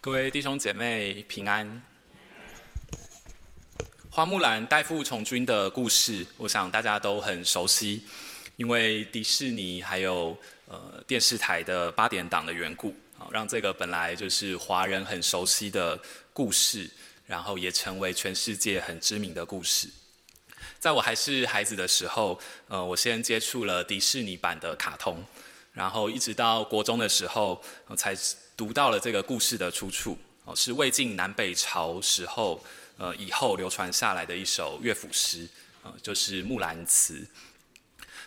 [0.00, 1.82] 各位弟兄姐妹平安。
[4.08, 8.04] 花木兰代父从军的故事，我想大家都很熟悉，
[8.54, 10.38] 因为迪士尼还有
[10.68, 16.00] 呃电视台的八点档的缘故，啊，让这个本来就是华人很熟悉的
[16.32, 16.88] 故事，
[17.26, 19.88] 然后也成为全世界很知名的故事。
[20.78, 22.38] 在我还是孩子的时候，
[22.68, 25.24] 呃，我先接触了迪士尼版的卡通，
[25.78, 28.12] 然后一直到国中的时候，我才
[28.56, 32.60] 读到了这个故事的出处，哦，是魏晋南北朝时候，
[32.96, 35.48] 呃，以后流传下来的一首乐府诗，
[35.84, 37.14] 呃，就是《木兰辞》。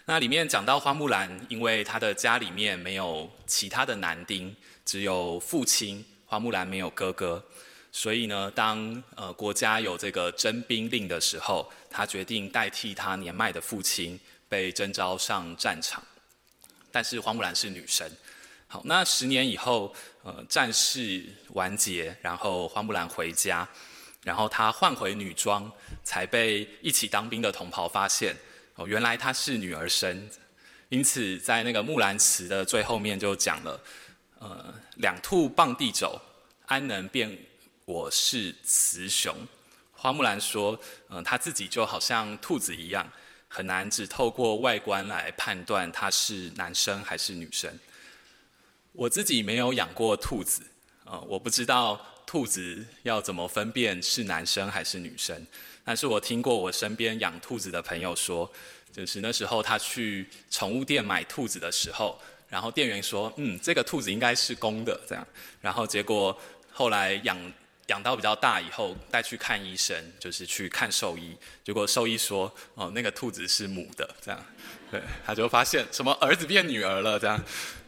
[0.06, 4.56] 那里面讲到花木兰，因为她的家里面没有其他的男丁，
[4.86, 7.44] 只有父亲，花木兰没有哥哥，
[7.92, 16.02] 所以呢，当呃国家有这个征兵令的时候，她决定代替她年迈的父亲被征召上战场。
[16.92, 18.10] 但是花木兰是女生。
[18.68, 23.68] 好，那十年以后，呃，战事完结，然后花木兰回家，
[24.24, 25.72] 然后她换回女装，
[26.04, 28.36] 才被一起当兵的同袍发现，
[28.76, 30.30] 哦，原来她是女儿身。
[30.88, 33.82] 因此，在那个《木兰辞》的最后面就讲了，
[34.40, 36.22] 呃，两兔傍地走，
[36.66, 37.38] 安能辨
[37.86, 39.36] 我是雌雄？
[39.94, 43.10] 花木兰说，呃，她自己就好像兔子一样，
[43.54, 47.70] 很难只透过外观来判断她是男生还是女生。
[48.94, 50.62] 我自己没有养过兔子，
[51.04, 55.46] 呃，我不知道兔子要怎么分辨是男生还是女生。
[55.84, 58.50] 但是我听过我身边养兔子的朋友说，
[58.94, 65.28] 就是那时候他去宠物店买兔子的时候，然后店员说，嗯，这个兔子应该是公的，这样。
[65.60, 66.38] 然后结果
[66.72, 67.38] 后来养
[67.92, 74.46] 养到比较大以后，带去看医生，就是去看兽医，结果兽医说，哦，那个兔子是母的，这样。
[74.90, 77.38] 对，他就发现什么儿子变女儿了，这样。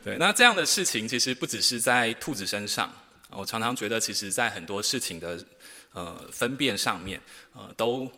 [0.03, 2.93] 对，那这样的事情其实不只是在兔子身上，
[3.29, 5.41] 我常常觉得，其实在很多事情的
[5.93, 7.21] 呃分辨上面，
[7.53, 8.11] 呃，都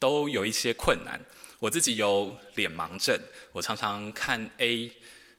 [0.00, 1.20] 都有一些困难。
[1.60, 3.16] 我自己有脸盲症，
[3.52, 4.90] 我常常看 A，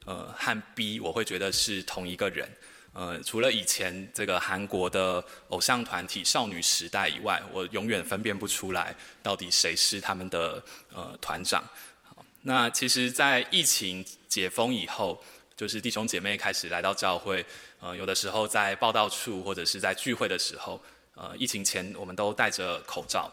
[0.05, 2.49] 呃和 B，我会觉得是同一个人。
[2.99, 8.93] 呃，除了以前这个韩国的偶像团体少女时代以外，我永远分辨不出来
[9.23, 10.61] 到底谁是他们的
[10.93, 11.63] 呃团长。
[12.41, 15.23] 那其实，在疫情解封以后。
[15.59, 17.45] 就是弟兄姐妹开始来到教会，
[17.81, 20.81] 呃，有的时候在报道处或者是在聚会的时候，
[21.15, 23.29] 呃，疫情前我们都戴着口罩，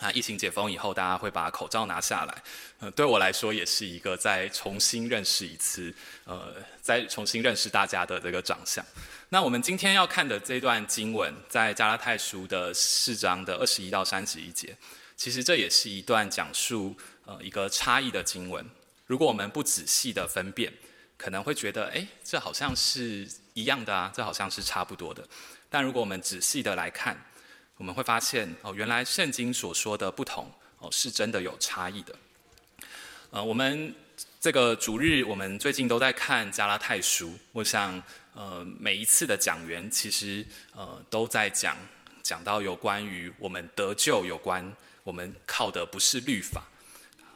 [0.00, 2.42] 啊，疫情解封以后，大家会把口罩拿下来，
[2.78, 5.94] 呃，对我来说也是一个再重新认识一次，
[6.24, 8.82] 呃，再重新认识大家的这个长相。
[9.28, 14.74] 那我们今天要看的这段经文，在加拉太书的四章的二十一到三十一节，
[15.16, 16.96] 其实这也是一段讲述
[17.26, 18.64] 呃一个差异的经文。
[19.04, 20.72] 如果我们不仔细的分辨，
[21.18, 25.28] 可能会觉得，哎，这好像是一样的啊，这好像是差不多的。
[25.68, 27.22] 但如果我们仔细的来看，
[27.80, 32.14] 我们会发现，哦，原来圣经所说的不同，哦，是真的有差异的。
[33.30, 33.94] 呃，我们
[34.38, 37.32] 这个主日，我们最近都在看加拉太书。
[37.52, 38.00] 我想，
[38.34, 40.46] 呃，每一次的讲员其实，
[40.76, 41.74] 呃，都在讲
[42.22, 46.62] 讲到有关于我们得救，有关我们靠的不是律法，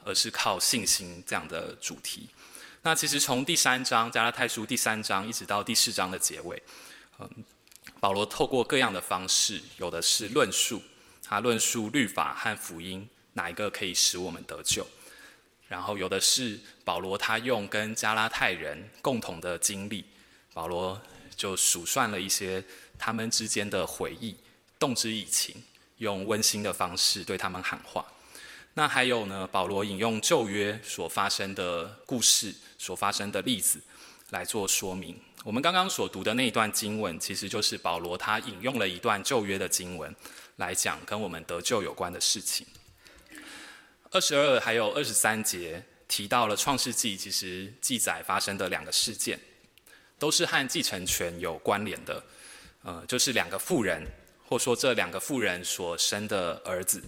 [0.05, 2.29] 而是靠信心这样的主题。
[2.83, 6.63] 那其实从第三章加拉太书第三章一直到第四章的结尾，
[7.19, 7.31] 嗯，
[8.05, 10.83] 保罗透过各样的方式，有的是论述，
[11.23, 14.87] 他论述律法和福音哪一个可以使我们得救，
[15.69, 20.05] 然后有的是保罗他用跟加拉太人共同的经历，
[20.53, 21.01] 保罗
[21.35, 22.63] 就数算了一些
[22.99, 24.37] 他们之间的回忆，
[24.79, 25.65] 动之以情，
[25.97, 28.05] 用温馨的方式对他们喊话。
[28.75, 29.49] 那还有呢？
[29.51, 33.81] 保罗引用旧约所发生的故事、所发生的例子
[34.29, 35.19] 来做说明。
[35.45, 40.17] 我们刚刚所读的那一段经文，其实就是保罗他引用了一段旧约的经文
[40.57, 42.67] 来讲跟我们得救有关的事情。
[44.11, 49.39] 二十二还有二十三节提到了创世纪，其实记载发生的两个事件，
[50.19, 52.25] 都是和继承权有关联的。
[52.83, 54.03] 呃，就是两个妇人，
[54.47, 57.03] 或说这两个妇人所生的儿子。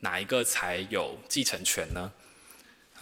[0.00, 2.12] 哪一个才有继承权呢？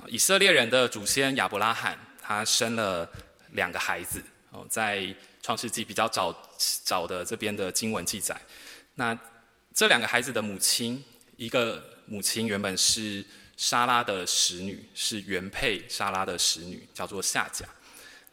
[0.09, 3.11] 以色列人的祖先亚伯拉罕，他生了
[3.53, 4.23] 两个孩子。
[4.55, 5.13] 哦，在
[5.43, 6.33] 创世纪比较早
[6.85, 8.41] 早的这边的经文记载，
[8.95, 9.19] 那
[9.75, 11.05] 这两个孩子的母亲，
[11.37, 13.25] 一个母亲原本是
[13.57, 17.67] 莎拉的使女，是原配莎拉的使女，叫做夏甲。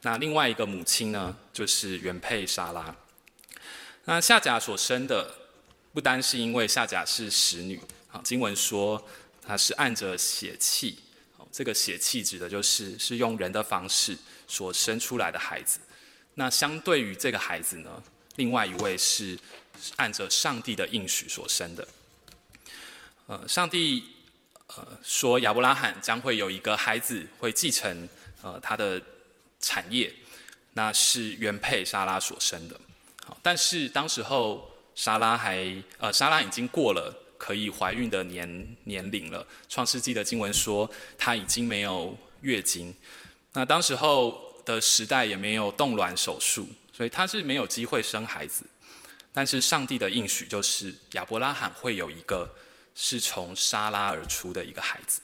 [0.04, 2.96] 那另外一个母亲呢，就是原配莎拉。
[4.06, 5.34] 那夏甲所生的，
[5.94, 7.82] 不单是因为夏甲是使女。
[8.12, 9.04] 啊，经文说
[9.42, 11.00] 她是按着血气，
[11.52, 14.16] 这个血气指的就是是用人的方式
[14.48, 15.80] 所生出来的孩子。
[16.36, 18.04] 那相对于这个孩子呢，
[18.38, 19.38] 另外一位是
[19.98, 21.88] 按着上帝的应许所生的。
[23.28, 24.04] 呃，上帝
[24.68, 28.08] 呃说亚伯拉罕将会有一个孩子会继承
[28.42, 29.02] 呃他的
[29.60, 30.14] 产业，
[30.74, 32.80] 那是原配莎拉所生的。
[33.26, 39.46] 好，但是当时候莎拉还呃莎拉已经过了可以怀孕的年年龄了。
[39.70, 42.94] 创世纪的经文说她已经没有月经，
[43.54, 48.66] 那当时候的时代也没有冻卵手术，所以他是没有机会生孩子。
[49.34, 52.50] 但是上帝的应许就是亚伯拉罕会有一个。
[52.94, 55.22] 是从沙拉而出的一个孩子，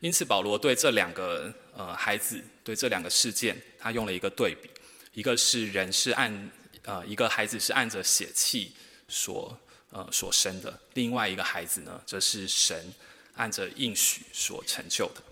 [0.00, 4.70] 因此保罗对这两个呃孩子，对这两个事件，他用了一个对比，
[5.12, 6.50] 一个是人是按
[6.84, 8.72] 呃一个孩子是按着血气
[9.06, 9.54] 所
[9.90, 12.92] 呃所生的，另外一个孩子呢，则是神
[13.34, 15.22] 按着应许所成就的。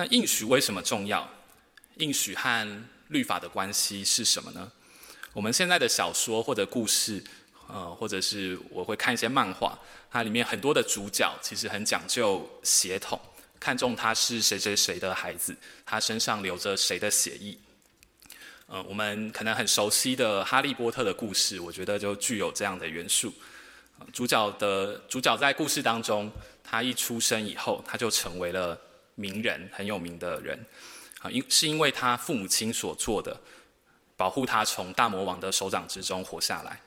[0.00, 1.28] 那应许为什么重要？
[1.98, 4.72] 应许和律法的关系是什么呢？
[5.34, 7.22] 我们现在的小说或者故事。
[7.68, 9.78] 呃，或者是我会看一些漫画，
[10.10, 13.20] 它里面很多的主角其实很讲究血统，
[13.60, 15.54] 看重他是谁谁谁的孩子，
[15.86, 17.56] 他身上流着谁的血液。
[18.66, 23.32] 呃，我们可能很熟悉的《哈利波特》的故事，我觉得就具有这样的元素。
[24.12, 26.32] 主角的主角在故事当中，
[26.64, 28.76] 他一出生以后，他就成为了
[29.14, 30.58] 名人，很有名的人。
[31.20, 33.38] 啊，因是因为他父母亲所做的，
[34.16, 36.80] 保护他从大魔王的手掌之中活下来。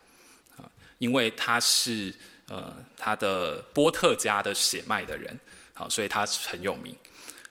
[0.58, 2.14] 啊因为他是
[2.48, 5.38] 呃他的波特家的血脉的人，
[5.74, 6.96] 好，所以他很有名。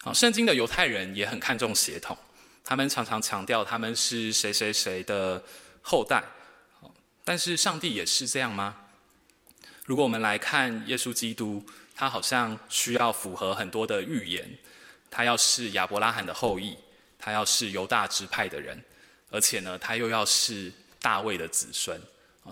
[0.01, 2.17] 好，圣经的犹太人也很看重血统，
[2.65, 5.43] 他们常常强调他们是谁谁谁的
[5.83, 6.23] 后代。
[7.25, 8.77] 但是上帝也是这样吗？
[9.85, 14.59] 如果我们来看耶稣基督，他好像需要符合很多的预言，
[15.11, 16.77] 他要是亚伯拉罕的后裔，
[17.19, 18.83] 他要是犹大支派的人，
[19.31, 22.01] 而且呢，他又要是大卫的子孙。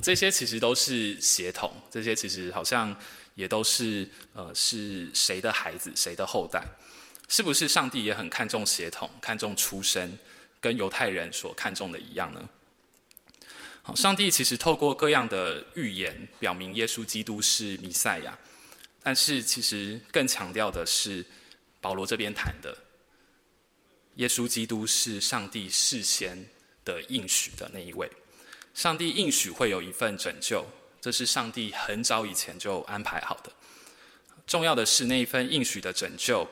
[0.01, 2.95] 这些其实都是血统，这些其实好像
[3.35, 6.65] 也都是呃是谁的孩子，谁的后代，
[7.29, 10.17] 是不是上帝也很看重血统，看重出身，
[10.61, 12.49] 跟犹太人所看重的一样呢？
[13.83, 18.39] 好，上帝其实透过各样的预言，表明耶稣基督是弥赛亚，
[19.03, 21.25] 但是其实更强调的是
[21.81, 22.77] 保罗这边谈的，
[24.17, 26.47] 耶稣基督是上帝事先
[26.85, 28.11] 的应许的那一位。
[28.75, 30.65] 上帝应许会有一份拯救，
[31.01, 33.51] 这是上帝很早以前就安排好的。
[34.47, 36.47] 重要的是那一份应许的拯救，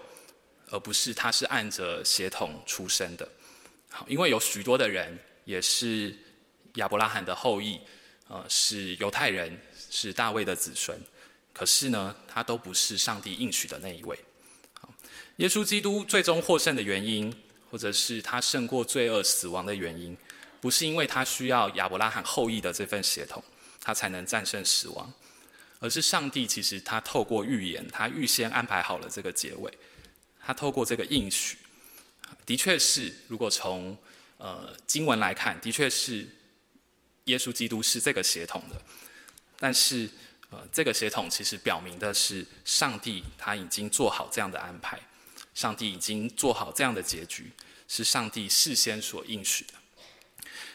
[0.70, 3.28] 而不是他是按着血统出生的。
[3.90, 6.16] 好，因为有许多的人也是
[6.74, 7.78] 亚伯拉罕的后裔，
[8.28, 9.60] 呃，是犹太人，
[9.90, 10.98] 是大卫的子孙。
[11.58, 14.16] 可是呢，他都不是上帝应许的那一位。
[15.38, 17.34] 耶稣基督最终获胜的原因，
[17.68, 20.16] 或者是他胜过罪恶死亡的原因。
[20.60, 23.42] 不是因为他需要亚伯拉罕后裔的这份血统，
[23.80, 25.12] 他才能战胜死亡，
[25.80, 29.72] 而是上帝其实他透过预言，他预先安排好了这个结尾，
[30.40, 31.58] 他透过这个应许，
[32.46, 33.98] 的确是如果从
[34.36, 36.24] 呃经文来看，的确是
[37.24, 38.80] 耶稣基督是这个血统的，
[39.58, 40.08] 但是
[40.50, 44.98] 呃这个协同其实表明的是上帝他已经做好这样的安排，
[45.54, 47.50] 上帝已经做好这样的结局，
[47.86, 49.74] 是上帝事先所应许的。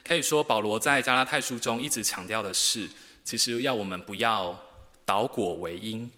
[0.06, 2.90] 可以说，保罗在加拉太书中一直强调的是，
[3.24, 4.60] 其实要我们不要
[5.06, 6.12] 倒果为因，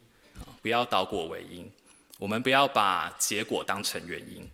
[0.61, 1.71] 不要倒果为因，
[2.17, 4.49] 我们不要把结果当成原因。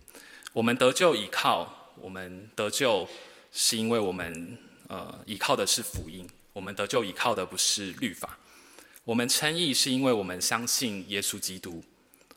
[0.52, 3.08] 我们得救倚靠，我们得救
[3.50, 8.38] 是因为我们呃倚靠的是福音，我们得救倚靠的不是律法。
[9.04, 11.82] 我们称义是因为我们相信耶稣基督，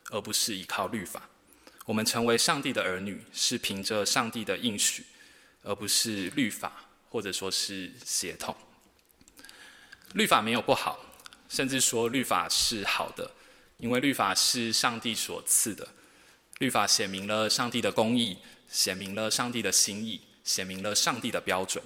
[0.09, 1.29] 而不是依靠律法。
[1.85, 5.05] 我们成为上帝的儿女，是凭着上帝的应许，
[5.63, 6.81] 而不是律法。
[7.07, 8.53] 或者说是血统，
[10.15, 10.99] 律法没有不好，
[11.47, 13.31] 甚至说律法是好的，
[13.77, 15.87] 因为律法是上帝所赐的，
[16.57, 21.81] 律法显明了上帝的公义，显明了上帝的心意，显明了上帝的标准。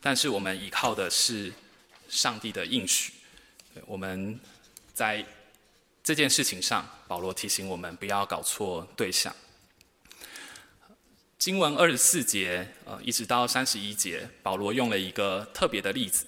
[0.00, 1.52] 但是我们依靠的是
[2.08, 3.12] 上帝的应许，
[3.86, 4.38] 我们
[4.94, 5.24] 在
[6.02, 9.34] 这件事情上，保罗提醒我们不要搞错对象。
[11.38, 16.26] 经文二十四节，呃，一直到三十一节，保罗用了一个特别的例子。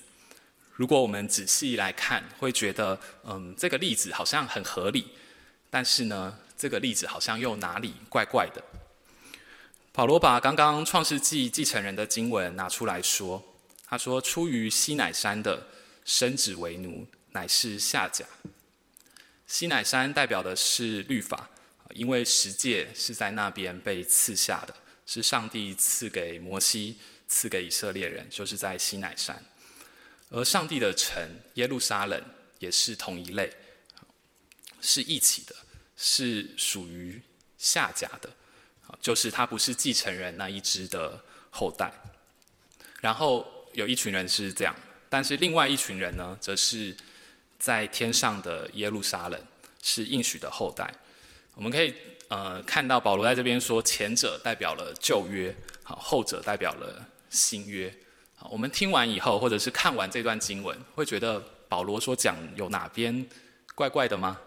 [0.72, 5.10] 如果我们仔细来看，会觉得，嗯，这个例子好像很合理，
[5.70, 8.60] 但是呢，这个例子好像又哪里怪怪的。
[9.92, 13.40] 保罗把刚刚创世纪继承人的经文拿出来说，
[13.86, 15.68] 他说：“出于西乃山的，
[16.04, 18.24] 生子为奴，乃是下甲。
[19.46, 21.50] 西乃山代表的是律法，
[21.90, 24.74] 因为十诫是在那边被赐下的。”
[25.06, 26.96] 是上帝赐给摩西、
[27.28, 29.44] 赐给以色列人，就是在西乃山。
[30.30, 31.22] 而上帝的城
[31.56, 32.24] 耶路撒冷
[32.58, 33.52] 也是同一类，
[34.80, 35.54] 是一起的，
[35.94, 37.20] 是属于
[37.58, 38.30] 下甲的，
[38.98, 41.92] 就是他不是继承人那一支的后代。
[43.02, 44.74] 然后有一群人是这样，
[45.10, 46.96] 但是另外一群人呢，则是
[47.58, 49.40] 在天上的耶路撒冷，
[49.82, 50.92] 是应许的后代。
[51.54, 51.94] 我们可以
[52.28, 57.92] 呃看到保罗在这边说，前者代表了旧约，好，后者代表了新约。
[58.36, 63.26] 好，我们听完以后，或者是看完这段经文，会觉得保罗所讲有哪边
[63.74, 64.38] 怪怪的吗？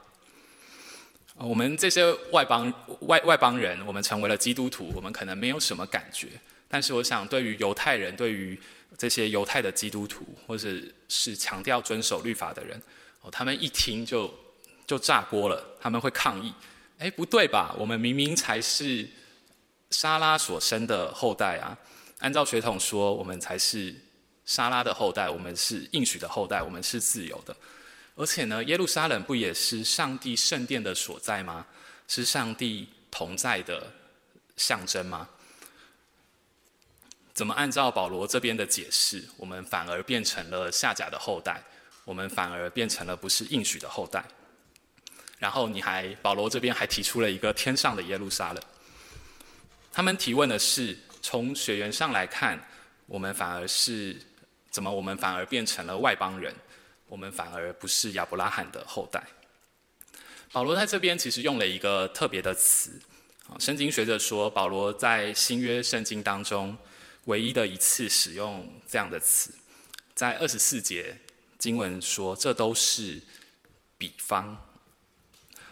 [1.39, 6.29] 我们这些外邦外外邦人，我们成为了基督徒，我们可能没有什么感觉。
[6.67, 8.59] 但是我想，对于犹太人，对于
[8.95, 10.69] 这些犹太的基督徒，或者
[11.07, 12.79] 是强调遵守律法的人，
[13.21, 14.31] 哦，他们一听就
[14.85, 16.53] 就炸锅了，他们会抗议。
[16.99, 17.75] 哎，不对吧？
[17.77, 19.07] 我们明明才是
[19.91, 21.77] 撒拉所生的后代啊！
[22.19, 23.93] 按照血统说，我们才是
[24.45, 27.55] 撒拉的后代，我们是应许的后代，我们是自由的。
[28.15, 31.67] 而且呢，耶路撒冷不也是上帝圣殿的所在吗？
[32.07, 33.91] 是上帝同在的
[34.55, 35.29] 象征吗？
[37.37, 41.61] 怎么按照保罗这边的解释，我们反而变成了夏甲的后代？
[42.03, 44.25] 我们反而变成了不是应许的后代？
[45.37, 48.63] 然后你还保罗这边还提出了一个天上的耶路撒冷。
[49.91, 52.59] 他们提问的是，从血缘上来看，
[53.05, 54.19] 我们反而是
[54.71, 54.89] 怎么？
[54.89, 56.51] 我们反而变成了外邦人？
[57.07, 59.21] 我们反而不是亚伯拉罕的后代？
[60.51, 62.99] 保罗在这边其实用了一个特别的词。
[63.47, 66.75] 啊，圣经学者说，保罗在新约圣经当中。
[67.27, 69.53] 唯一的一次使用这样的词，
[70.15, 71.17] 在二十四节
[71.57, 73.21] 经文说，这都是
[73.97, 74.57] 比方。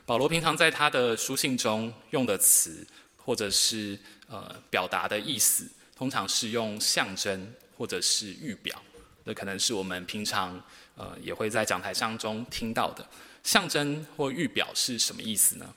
[0.06, 2.86] 保罗平常在他的书信中用的词，
[3.16, 3.98] 或者是
[4.28, 8.82] 呃表达的意思，通常是用象征或者是预表。
[9.26, 10.62] 这可能是我们平常
[10.96, 13.08] 呃也会在讲台上中听到的。
[13.44, 15.74] 象征或预表是什么意思呢？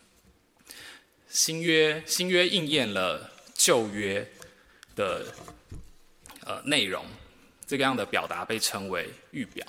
[1.29, 4.29] 新约新约应验了旧约
[4.97, 5.33] 的。
[6.49, 7.05] 呃，内容
[7.67, 9.67] 这个样的表达被称为预表。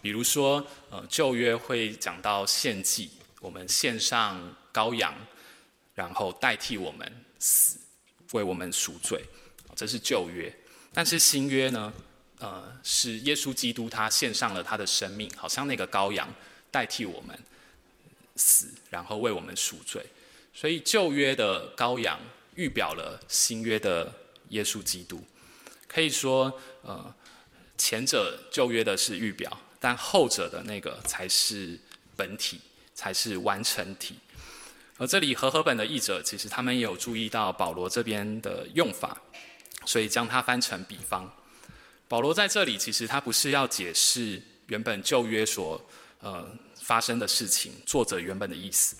[0.00, 4.40] 比如说，呃，旧约会讲到献祭，我们献上
[4.72, 5.14] 羔羊，
[5.94, 7.78] 然后代替我们死，
[8.32, 9.22] 为我们赎罪，
[9.76, 10.50] 这是旧约。
[10.94, 11.92] 但是新约呢，
[12.38, 16.32] 呃，是耶稣基督他献上了他的生命，好像那个羔羊
[16.70, 17.38] 代替我们
[18.36, 20.02] 死，然后为我们赎罪。
[20.54, 22.18] 所以旧约的羔羊
[22.54, 24.10] 预表了新约的
[24.48, 25.22] 耶稣基督。
[25.94, 27.14] 可以说，呃，
[27.78, 31.78] 前者旧约的是预表，但后者的那个才是
[32.16, 32.60] 本体，
[32.96, 34.16] 才是完成体。
[34.98, 39.16] 而这里和合本的译者其实他们也有注意到保罗这边的用法，
[39.86, 41.32] 所以将它翻成比方。
[42.08, 45.80] 保罗在这里其实他不是要解释原本旧约所
[46.18, 46.44] 呃
[46.80, 48.96] 发生的事情，作者原本的意思，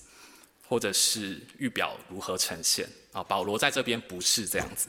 [0.69, 3.21] 或者是预表如何呈现啊。
[3.25, 4.89] 保罗在这边不是这样子。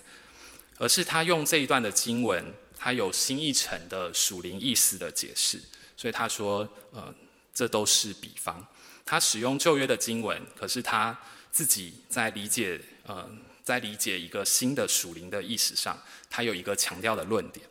[0.78, 2.44] 而是他用这一段的经文，
[2.78, 5.62] 他有新一层的属灵意思的解释，
[5.96, 7.14] 所以他说，呃，
[7.54, 8.66] 这都是比方。
[9.06, 11.18] 他使用旧约的经文，可是他
[11.52, 13.30] 自己在理解，呃，
[13.64, 15.98] 在理解一个新的属灵的意识上，
[16.30, 17.66] 他有一个强调的论点。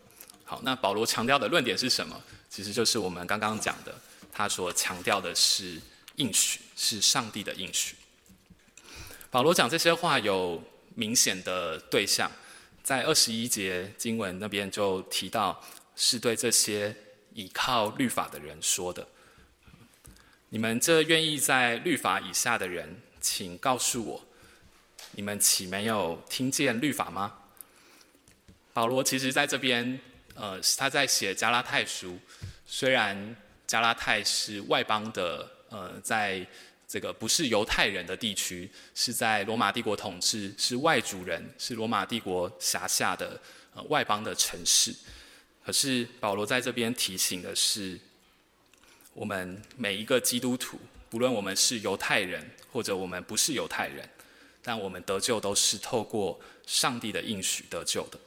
[0.44, 2.20] 好，那保罗强调的论点是什么？
[2.48, 3.94] 其实就是我们刚刚讲的，
[4.32, 5.80] 他所强调的是
[6.16, 7.96] 应许，是上帝的应许。
[9.30, 10.62] 保罗讲这些话有
[10.94, 12.30] 明显的对象。
[12.84, 15.58] 在二十一节经文那边就提到，
[15.96, 16.94] 是对这些
[17.32, 19.08] 倚靠律法的人说的。
[20.50, 24.24] 你们这愿意在律法以下的人，请告诉我，
[25.12, 27.38] 你们岂没有听见律法吗？
[28.74, 29.98] 保罗其实在这边，
[30.34, 32.18] 呃，他在写加拉太书，
[32.66, 33.34] 虽然
[33.66, 36.46] 加拉太是外邦的，呃，在。
[36.94, 43.40] 这个不是犹太人的地区，是在罗马帝国统治，是外族人，是罗马帝国辖下的
[43.74, 44.94] 呃外邦的城市。
[45.66, 47.98] 可是保罗在这边提醒的是，
[49.12, 50.78] 我们每一个基督徒，
[51.10, 54.08] 不论我们是犹太人或者我们不是犹太人，
[54.62, 58.20] 但我们得救都是透过上帝的应许得救的。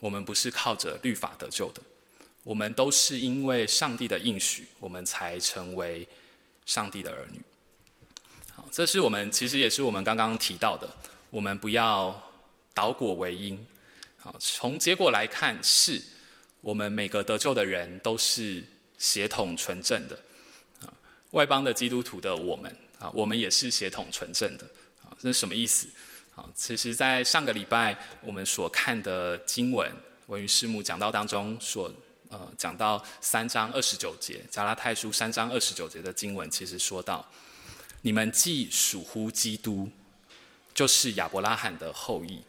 [0.00, 1.82] 我们不是靠着律法得救的，
[2.42, 6.08] 我们都是因为上帝的应许，我们才成为
[6.64, 7.38] 上帝的儿女。
[8.74, 10.90] 这是我们其实也是我们刚刚提到的，
[11.30, 12.20] 我们不要
[12.74, 13.56] 倒果为因。
[14.18, 16.02] 好，从结果来看，是
[16.60, 18.64] 我们每个得救的人都是
[18.98, 20.18] 血统纯正的。
[20.80, 20.92] 啊，
[21.30, 24.64] 外邦的基督徒的我们啊，我们也是血统纯正的。
[25.04, 25.86] 啊，这是什么意思？
[26.34, 29.88] 啊，其实，在上个礼拜我们所看的经文
[30.26, 31.88] 文瑜师母讲道当中所
[32.28, 37.24] 呃讲到三章二十九节，加拉太书三章二十九节的经文，其实说到：
[38.06, 39.90] 你们既属乎基督，
[40.74, 42.42] 就是亚伯拉罕的后裔，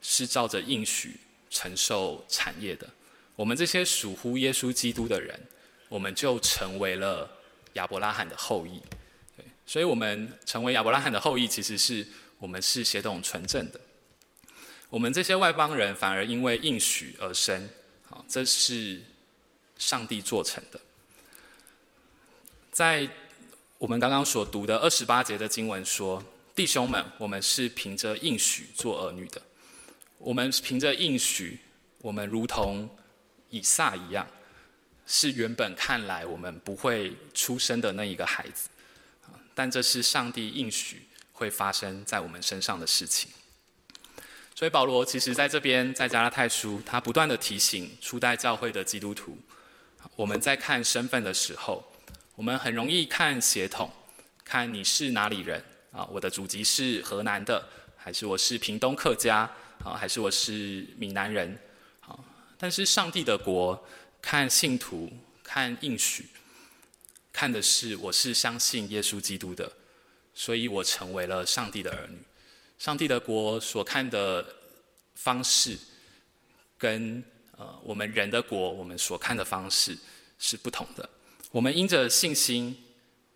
[0.00, 1.16] 是照着应许
[1.50, 2.88] 承受产业的。
[3.34, 5.48] 我们这些属乎耶稣基督的人，
[5.88, 7.28] 我们就成为了
[7.72, 8.80] 亚伯拉罕的后裔。
[9.36, 12.06] 对，所以我们成为亚伯拉罕的后裔，其实是
[12.38, 13.80] 我们是血统纯正的。
[14.90, 17.68] 我们这些外邦人反而因为应许而生，
[18.08, 19.02] 好，这是
[19.76, 20.80] 上帝做成的。
[22.70, 23.08] 在
[23.84, 26.24] 我们刚刚所读的二十八节的经文说
[26.56, 29.42] ：“弟兄们，我们是凭着应许做儿女的。
[30.16, 31.58] 我们凭着应许，
[31.98, 32.88] 我们如同
[33.50, 34.26] 以撒一样，
[35.06, 38.70] 是原本看来我们不会出生的那一个孩子，
[39.54, 43.30] 但这是上帝应许会发生在我们身上的事情。”
[44.56, 49.36] 所以保罗其实在这边在加拉太书，他不断地提醒初代教会的基督徒，
[50.16, 51.84] 我们在看身份的时候，
[52.36, 53.88] 我们很容易看血统，
[54.44, 55.62] 看你是哪里人
[55.92, 56.04] 啊？
[56.06, 57.64] 我的祖籍是河南的，
[57.96, 59.48] 还是我是屏东客家
[59.84, 59.94] 啊？
[59.94, 61.56] 还是我是闽南人
[62.00, 62.18] 啊？
[62.58, 63.80] 但是上帝的国
[64.20, 65.12] 看信徒
[65.44, 66.26] 看应许，
[67.32, 69.70] 看的是我是相信耶稣基督的，
[70.34, 72.18] 所以我成为了上帝的儿女。
[72.80, 74.44] 上帝的国所看的
[75.14, 75.78] 方式，
[76.76, 77.22] 跟
[77.56, 79.96] 呃我们人的国我们所看的方式
[80.40, 81.08] 是不同的。
[81.54, 82.76] 我们因着信心，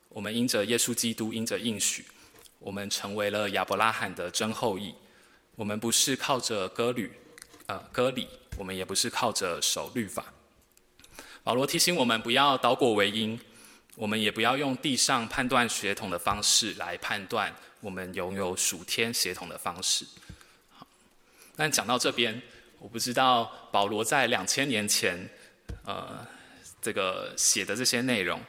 [0.08, 2.04] 我们因着耶稣基督，因着应许，
[2.58, 4.92] 我们成为了亚伯拉罕的真后裔。
[5.54, 7.08] 我们不是靠着割礼，
[7.66, 10.34] 呃割礼，我们也不是靠着守律法。
[11.44, 13.38] 保罗提醒我们不要倒果为因，
[13.94, 17.54] 我们也不要用地上判断血统的方式来判断。
[17.80, 20.04] 我们拥有属天血统的方式。
[20.70, 20.84] 好，
[21.54, 22.42] 但讲到这边，
[22.80, 25.30] 我不知道保罗在两千年前，
[25.84, 26.26] 呃，
[26.88, 28.40] 这个写的这些内容，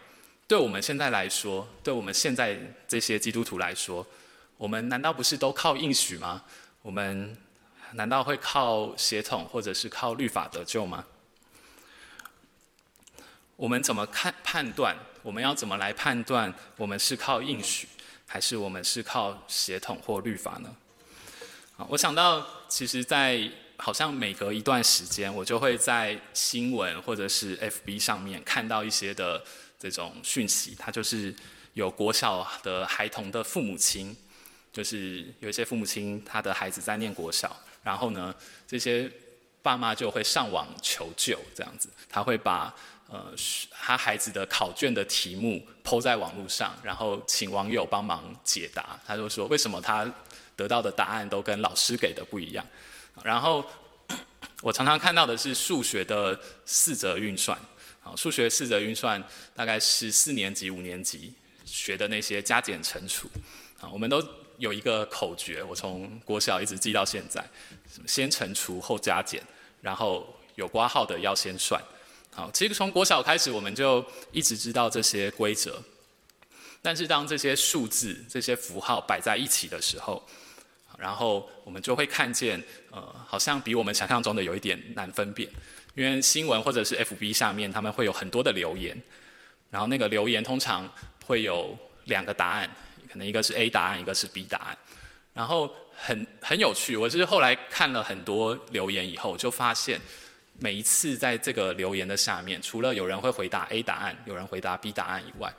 [0.47, 4.08] 对我们现在来说，对我们现在这些基督徒来说，
[4.56, 6.45] 我们难道不是都靠应许吗？
[6.82, 7.36] 我们
[7.91, 11.04] 难道会靠血统或者是靠律法得救吗？
[13.58, 14.95] 我们怎么看判断？
[15.21, 16.54] 我们要怎么来判断？
[16.78, 17.89] 我们是靠应许？
[18.25, 20.73] 还是我们是靠血统或律法呢？
[21.75, 29.44] 啊，我想到，其实，在好像每隔一段时间，我就会在新闻或者是 FB 上面看到一些的
[29.80, 30.76] 这种讯息。
[30.78, 31.34] 它就是
[31.74, 34.15] 有国小的孩童的父母亲，
[34.72, 38.36] 就是有一些父母亲他的孩子在念国小，然后呢，
[38.68, 39.12] 这些
[39.62, 42.76] 爸妈就会上网求救，这样子，他会把。
[43.12, 43.34] 呃，
[43.72, 49.00] 他孩子的考卷的题目抛在网络上，然后请网友帮忙解答。
[49.04, 50.08] 他就说，为什么他
[50.56, 52.63] 得到的答案都跟老师给的不一样？
[53.23, 53.65] 然后
[54.62, 57.58] 我常常看到的是数学的四则运算，
[58.03, 59.23] 啊，数学四则运算
[59.55, 61.34] 大概是四年级、五年级
[61.65, 63.29] 学的那些加减乘除，
[63.79, 64.21] 啊，我们都
[64.58, 67.43] 有一个口诀，我从国小一直记到现在，
[68.05, 69.41] 先乘除后加减，
[69.82, 71.82] 然后有括号的要先算。
[72.32, 75.82] 好，其实从国小开始，我们就一直知道这些规则。
[76.82, 80.25] 但是当这些数字、这些符号摆在一起的时候，
[80.99, 85.49] 然后我们就会看见，呃，好像比我们想象中的有一点难分辨。
[85.95, 88.95] 因为新闻或者是 FB 下面，他们会有很多的留言，
[89.71, 90.88] 然后那个留言通常
[91.25, 92.69] 会有两个答案，
[93.12, 94.77] 可能一个是 A 答案，一个是 B 答案。
[95.33, 99.99] 然后很很有趣，我是后来看了很多留言以后，就发现。
[100.62, 105.49] 每一次在这个留言的下面，除了有人会回答 A 答案，有人回答 B 答案以外，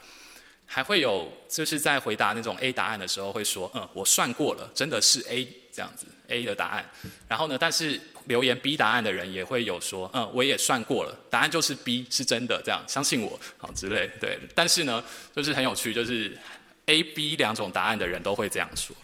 [0.73, 6.89] 还会有就是在回答那种 A 答案的时候会说，嗯，我算过了，真的是 A 这样子 A 的答案。
[7.27, 14.09] 然后呢，但是留言 B 答案的人也会有说，嗯，我也算过了，答案就是 B 是真的，这样相信我，好之类。
[14.21, 15.03] 对，但是呢，
[15.35, 16.39] 就是很有趣，就是
[16.87, 18.95] A、B 两种答案的人都会这样说，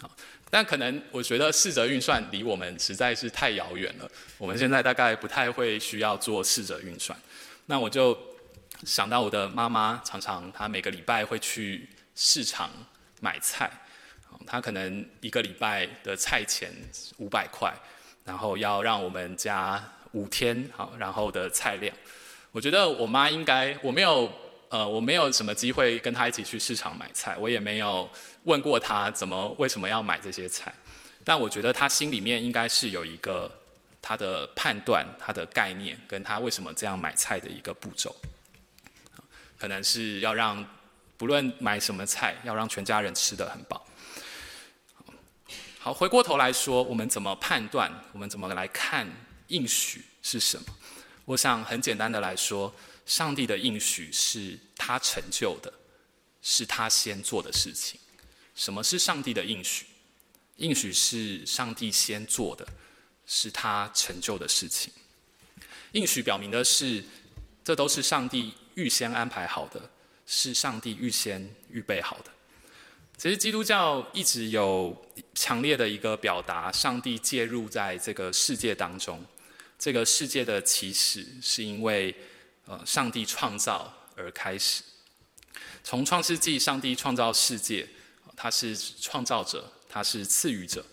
[0.00, 0.10] 好。
[0.50, 7.16] 但可能我觉得四则运算离我们实在是太遥远了，我们现在大概不太会需要做四则运算。
[7.66, 8.18] 那我就
[8.84, 12.70] 想到我的妈妈，常常她每个礼拜会去市场
[13.20, 13.70] 买菜，
[14.46, 16.72] 她可能一个礼拜的菜钱
[17.18, 17.72] 五百块，
[18.24, 21.94] 然后要让我们家五天好，然后的菜量。
[22.52, 24.30] 我觉得我妈应该，我没有。
[24.70, 28.06] 呃，我没有什么机会跟她一起去市场买菜，我也没有
[28.42, 30.70] 问过她怎么为什么要买这些菜，
[31.24, 33.50] 但我觉得她心里面应该是有一个
[34.02, 38.14] 她的判断、她的概念，跟她为什么这样买菜的一个步骤，
[39.58, 40.64] 可能是要让
[41.16, 43.84] 不论买什么菜，要让全家人吃得很饱。
[45.80, 47.92] 好，回过头来说，我们怎么判断？
[48.12, 49.06] 我们怎么来看
[49.48, 50.66] 应许是什么？
[51.24, 55.72] 我想很简单的来说，上帝的应许是他成就的，
[56.40, 57.98] 是他先做的事情。
[58.54, 59.86] 什么是上帝的应许？
[60.56, 62.66] 应许是上帝先做的，
[63.26, 64.92] 是他成就的事情。
[65.92, 67.04] 应许表明的是，
[67.62, 69.90] 这都是上帝预先安排好的，
[70.24, 72.30] 是上帝预先预备好的。
[73.16, 74.96] 其实基督教一直有
[75.34, 79.24] 强烈的一个表达，上帝介入在这个世界当中。
[79.76, 82.14] 这个世界的起始是因为，
[82.66, 84.84] 呃，上帝创造而开始。
[85.82, 87.88] 从创世纪，上帝创造世界，
[88.36, 89.72] 他是创造者。
[89.90, 90.84] 他是赐予者，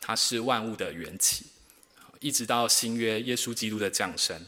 [0.00, 1.46] 他是万物的缘起，
[2.20, 4.40] 一直到新约耶稣基督的降生。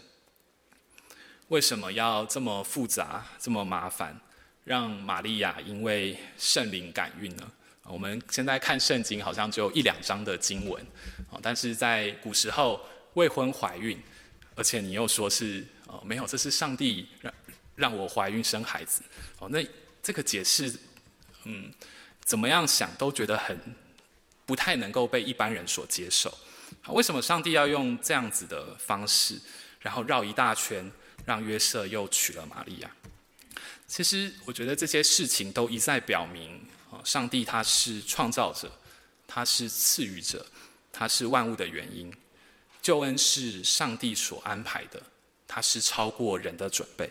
[1.49, 4.19] 为什么要这么复杂、这么麻烦，
[4.65, 7.51] 让玛利亚因为圣灵感孕呢？
[7.85, 10.83] 我们现在看圣经，好像只有一两章的经文，
[11.31, 12.81] 啊但是在古时候
[13.15, 13.99] 未婚怀孕，
[14.55, 17.35] 而且你又说是哦没有，这是上帝让
[17.75, 19.03] 让我怀孕生孩子
[19.39, 19.67] 哦，那
[20.03, 20.73] 这个解释，
[21.45, 21.73] 嗯，
[22.25, 23.59] 怎么样想都觉得很。
[24.49, 26.33] 不太能够被一般人所接受。
[26.87, 29.39] 为什么上帝要用这样子的方式，
[29.79, 30.91] 然后绕一大圈，
[31.29, 32.91] 让约瑟又娶了玛利亚？
[33.87, 38.73] 其实，我觉得这些事情都一再表明，啊上帝他是创造者，
[39.27, 40.47] 他是赐予者，
[40.91, 42.11] 他是万物的原因。
[42.81, 45.03] 救恩是上帝所安排的，
[45.47, 47.11] 他是超过人的准备。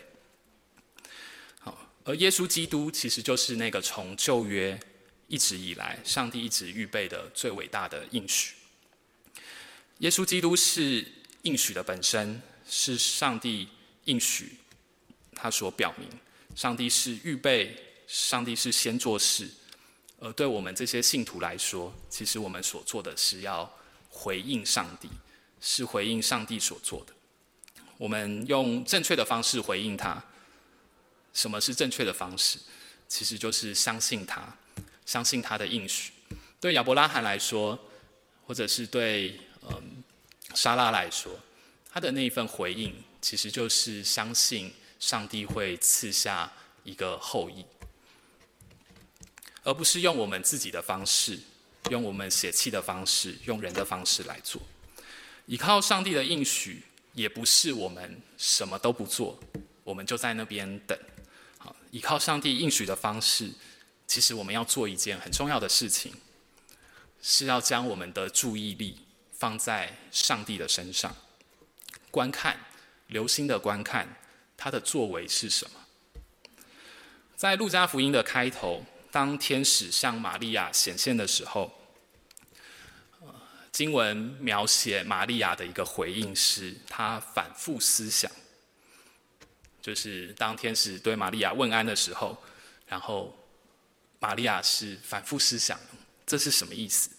[1.59, 4.79] 好，而耶稣基督其实就是那个从旧约。
[5.29, 8.55] 一直以来，上帝一直预备的最伟大的应许。
[9.99, 11.05] 耶稣基督是
[11.41, 13.67] 应许的本身，是上帝
[14.07, 14.57] 应许
[15.33, 16.09] 他所表明。
[16.55, 17.73] 上帝是预备，
[18.07, 19.47] 上帝是先做事。
[20.19, 23.71] 而对我们这些信徒来说，其实我们所做的是要
[24.09, 25.07] 回应上帝，
[25.61, 27.13] 是回应上帝所做的。
[27.97, 30.21] 我们用正确的方式回应他。
[31.33, 32.59] 什么是正确的方式？
[33.07, 34.57] 其实就是相信他。
[35.05, 36.11] 相信他的应许，
[36.59, 37.79] 对亚伯拉罕来说，
[38.45, 40.03] 或者是对嗯
[40.53, 41.39] 莎拉来说，
[41.89, 46.51] 他的那一份回应，其实就是相信上帝会赐下
[46.83, 47.65] 一个后裔，
[49.63, 51.39] 而不是用我们自己的方式，
[51.89, 54.61] 用我们血气的方式，用人的方式来做。
[55.45, 59.39] 依靠上帝的应许，也不是我们什么都不做，
[59.83, 60.97] 我们就在那边等。
[61.57, 63.51] 好，依靠上帝应许的方式。
[64.05, 66.13] 其实我们要做一件很重要的事情，
[67.21, 68.99] 是要将我们的注意力
[69.33, 71.13] 放在上帝的身上，
[72.09, 72.57] 观看、
[73.07, 74.07] 留心的观看
[74.55, 75.79] 他的作为是什么。
[77.35, 81.71] 在路加福音的开头，当天使向玛利亚显现的时候，
[83.71, 88.31] 经文描写玛利亚的一个回应是，她反复思想，
[89.81, 92.41] 就是当天使对玛利亚问安的时候，
[92.87, 93.35] 然后。
[94.19, 95.79] 玛利亚是反复思想，
[96.25, 97.11] 这是什么意思？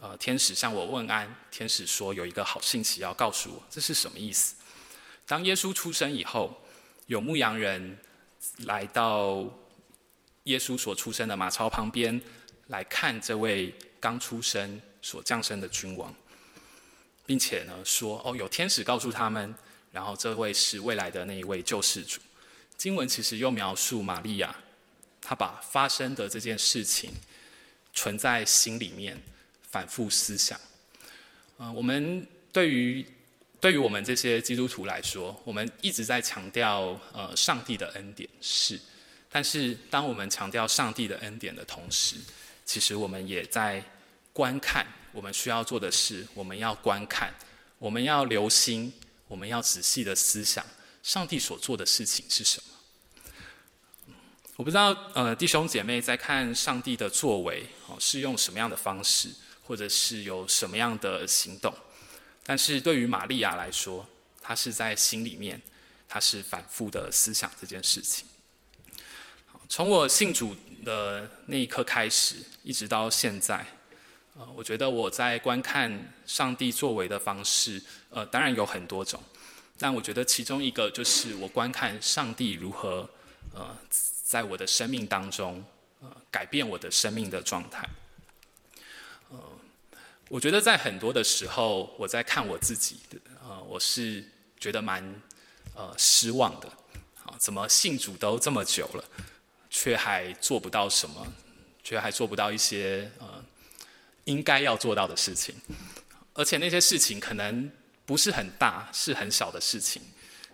[0.00, 4.56] 呃，天使向我问安，天使说有一个好信息要告诉我，这是什么意思？
[5.30, 6.60] 当耶稣出生以后，
[7.06, 7.96] 有牧羊人
[8.64, 9.48] 来到
[10.42, 12.20] 耶稣所出生的马槽旁边，
[12.66, 16.12] 来看这位刚出生所降生的君王，
[17.24, 19.54] 并且呢说，哦，有天使告诉他们，
[19.92, 22.20] 然后这位是未来的那一位救世主。
[22.76, 24.52] 经文其实又描述玛利亚。
[25.22, 27.12] 他把发生的这件事情
[27.94, 29.16] 存在心里面，
[29.62, 30.58] 反复思想。
[31.56, 33.06] 呃，我们对于
[33.60, 38.80] 对于我们这些基督徒来说，我们一直在强调呃上帝的恩典是，
[39.30, 42.16] 但是当我们强调上帝的恩典的同时，
[42.64, 43.84] 其实我们也在
[44.32, 44.86] 观看。
[45.12, 47.34] 我们需要做的是，我们要观看，
[47.78, 48.92] 我们要留心，
[49.26, 50.64] 我们要仔细的思想，
[51.02, 54.14] 上帝所做的事情是什么。
[54.54, 59.28] 我不知道，呃，弟兄姐妹在看上帝的作为，哦，是用什么样的方式，
[59.64, 61.74] 或者是有什么样的行动？
[62.50, 64.04] 但是对于玛利亚来说，
[64.42, 65.62] 她是在心里面，
[66.08, 68.26] 她是反复的思想这件事情。
[69.68, 72.34] 从我信主的那一刻开始，
[72.64, 73.64] 一直到现在，
[74.34, 79.22] 呃，我觉得我在观看上帝作为的方式，呃，当然有很多种，
[79.78, 83.08] 但我觉得其中一个就是我观看上帝如何，
[83.54, 83.76] 呃。
[84.24, 85.64] 在我的生命当中，
[86.00, 87.88] 呃，改变我的生命的状态。
[90.30, 94.24] 我觉得在很多的时候，我在看我自己的，呃，我是
[94.60, 95.02] 觉得蛮
[95.74, 96.68] 呃失望的。
[97.24, 99.04] 啊，怎么信主都这么久了，
[99.68, 101.26] 却还做不到什么，
[101.82, 103.44] 却还做不到一些呃
[104.22, 105.52] 应该要做到的事情，
[106.32, 107.68] 而且那些事情可能
[108.06, 110.00] 不是很大，是很小的事情，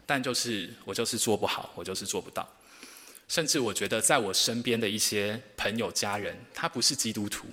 [0.07, 2.51] 但就是我就是做不好，我就是做不到。
[3.29, 7.47] 甚至我觉得，在我身边的一些朋友、家人，他不是基督徒，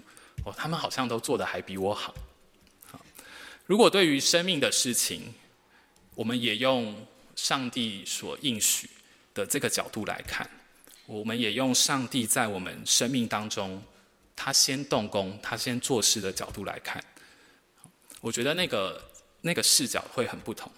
[0.46, 2.14] 哦，他们好像都做得还比我好。
[3.66, 5.34] 如果对于生命的事情，
[6.16, 8.90] 我们也用上帝所应许
[9.34, 10.50] 的这个角度来看，
[11.06, 13.82] 我们也用上帝在我们生命当中，
[14.36, 17.04] 他先动工、他先做事的角度来看，
[18.22, 19.02] 我觉得那个
[19.42, 20.72] 那个视角会很不同。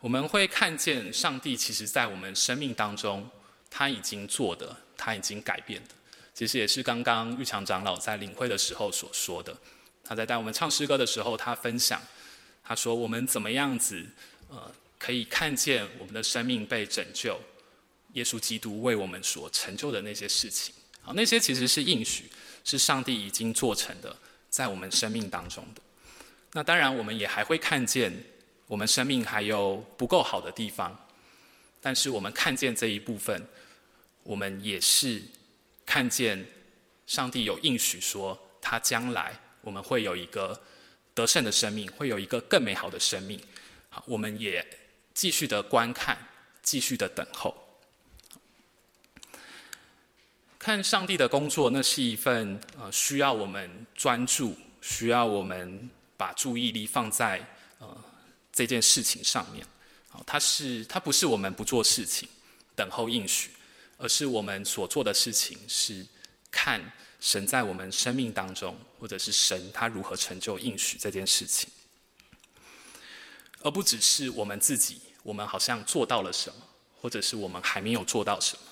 [0.00, 3.28] 我们会看见上帝其实在我们生命当中。
[3.70, 5.94] 他已经做的，他已经改变的，
[6.38, 9.52] 其实也是刚刚玉强长老在领会的时候所说的。
[10.04, 12.00] 他在带我们唱诗歌的时候，他分享，
[12.62, 14.06] 他说我们怎么样子，
[14.48, 14.70] 呃，
[15.00, 17.40] 可以看见我们的生命被拯救，
[18.12, 20.72] 耶稣基督为我们所成就的那些事情。
[21.00, 22.30] 好，那些其实是应许，
[22.62, 24.16] 是上帝已经做成的，
[24.48, 25.82] 在我们生命当中的。
[26.52, 28.12] 那当然，我们也还会看见
[28.68, 30.96] 我们生命还有不够好的地方，
[31.80, 33.44] 但是我们看见这一部分。
[34.24, 35.22] 我们也是
[35.88, 36.46] 看见
[37.06, 40.60] 上帝有应许说，他将来我们会有一个
[41.14, 43.40] 得胜的生命，会有一个更美好的生命。
[43.88, 44.62] 好，我们也
[45.14, 46.28] 继续的观看，
[46.62, 47.56] 继续的等候，
[50.58, 51.70] 看上帝的工作。
[51.70, 57.42] 那是一份呃需要我们专注，需要我们把注意力放在
[57.78, 58.04] 呃
[58.52, 59.66] 这件事情上面。
[60.10, 62.28] 好，它是它不是我们不做事情，
[62.76, 63.52] 等候应许。
[63.98, 66.06] 而是我们所做的事情是
[66.50, 66.80] 看
[67.20, 71.68] 神在我们生命当中，或者是神他如何成就应许这件事情，
[73.60, 76.62] 而不只是我们自己，我们好像做到了什么，
[77.00, 78.62] 或者是我们还没有做到什么。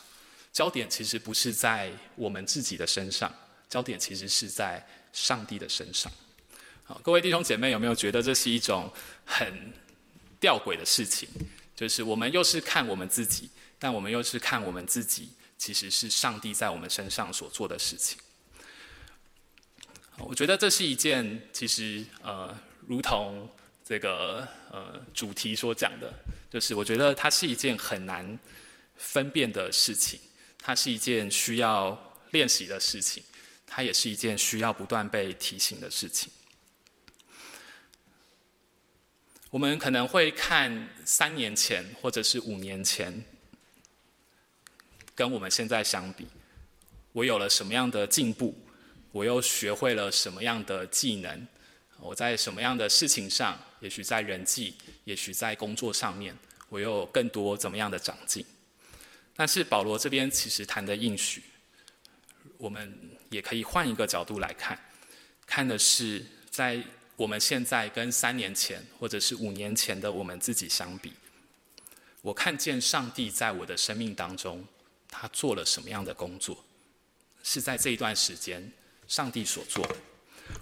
[0.52, 3.34] 焦点其实不是在我们自己的身上，
[3.68, 6.10] 焦点其实是在上帝的身上。
[6.84, 8.88] 好，各位弟兄姐妹，有没有觉得这是一种
[9.24, 9.72] 很
[10.38, 11.28] 吊诡的事情？
[11.74, 13.50] 就是我们又是看我们自己。
[13.78, 18.18] 但我们又是看我们自己，其实是上帝在我们身上所做的事情。
[20.18, 23.48] 我觉得这是一件，其实呃，如同
[23.84, 26.10] 这个呃主题所讲的，
[26.50, 28.38] 就是我觉得它是一件很难
[28.96, 30.18] 分辨的事情，
[30.58, 33.22] 它是一件需要练习的事情，
[33.66, 36.32] 它也是一件需要不断被提醒的事情。
[39.50, 43.22] 我们可能会看三年前，或者是五年前。
[45.16, 46.26] 跟我们现在相比，
[47.12, 48.54] 我有了什么样的进步？
[49.12, 51.48] 我又学会了什么样的技能？
[51.98, 56.36] 我在什么样的事情上，也许在人际，也许在工作上面，
[56.68, 58.44] 我又有更多怎么样的长进？
[59.34, 61.42] 但是保罗这边其实谈的应许，
[62.58, 64.78] 我们也可以换一个角度来看，
[65.46, 66.82] 看的是在
[67.16, 71.14] 我们现在跟三年前或者是五年前的我们自己相比，
[72.20, 74.62] 我看见上帝在我的生命当中。
[75.20, 76.64] 他做了什么样的工作？
[77.42, 78.72] 是在这一段时间，
[79.06, 79.96] 上帝所做的。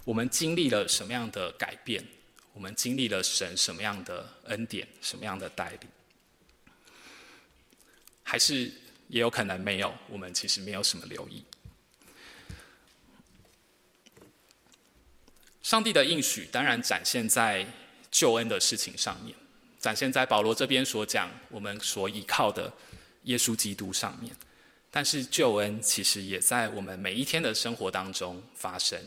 [0.05, 2.07] 我们经历了什么样的改变？
[2.53, 4.87] 我们经历了神什么样的恩典？
[5.01, 5.81] 什么样的带领？
[8.23, 8.71] 还是
[9.09, 9.93] 也有可能没有？
[10.09, 11.43] 我们其实没有什么留意。
[15.62, 17.67] 上帝的应许当然展现在
[18.11, 19.35] 救恩的事情上面，
[19.81, 22.73] 展现在保罗这边所讲我们所依靠的。
[23.25, 24.35] 耶稣基督上面，
[24.91, 28.99] 但是救恩其实也在我们每一天的生活当中发生，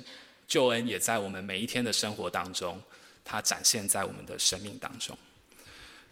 [0.47, 2.82] 救恩也在我们每一天的生活当中，
[3.23, 5.17] 它展现在我们的生命当中。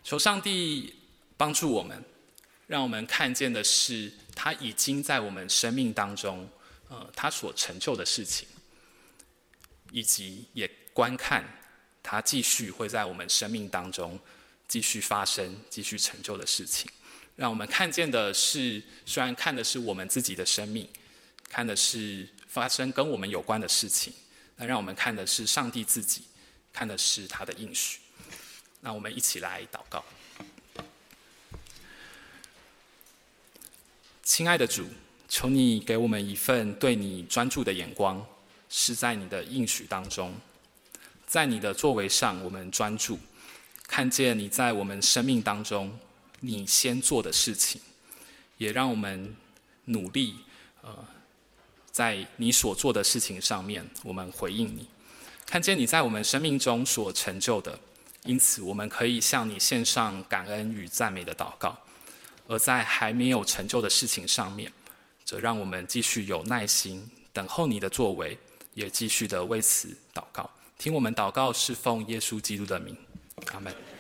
[0.04, 0.94] 求上帝
[1.36, 2.04] 帮助我们，
[2.68, 6.48] 让我们看见的是他已经在我们生命当中，
[6.89, 8.48] 呃，他所成就的事情，
[9.91, 11.44] 以及也观看
[12.04, 14.20] 他继续会在我们生命当中
[14.68, 16.89] 继续发生、继续成就的事情。
[17.36, 20.88] 让我们看见的是，虽然看的是我们自己的生命，
[21.50, 24.13] 看的是发生跟我们有关的事情，
[24.56, 26.24] 那让我们看的是上帝自己，
[26.71, 28.00] 看的是他的应许。
[28.80, 30.04] 那我们一起来祷告。
[34.24, 34.88] 亲爱的主，
[35.28, 38.26] 求你给我们一份对你专注的眼光，
[38.69, 40.34] 是在你的应许当中，
[41.28, 43.19] 在你的作为上，我们专注，
[43.88, 46.00] 看见你在我们生命当中。
[46.45, 47.81] 你先做的事情，
[48.58, 49.36] 也让我们
[49.86, 50.36] 努力，
[50.81, 51.05] 呃，
[51.91, 54.88] 在你所做的事情上面，我们回应你，
[55.45, 57.79] 看见你在我们生命中所成就的，
[58.23, 61.75] 因此我们可以向你献上感恩与赞美的祷告；
[62.47, 64.71] 而在还没有成就的事情上面，
[65.23, 68.38] 则让我们继续有耐心等候你的作为，
[68.73, 70.49] 也继续的为此祷告。
[70.77, 72.97] 听我们祷告，是奉耶稣基督的名，
[73.53, 73.94] 阿门。